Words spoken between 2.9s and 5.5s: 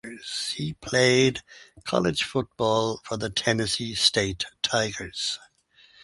for the Tennessee State Tigers.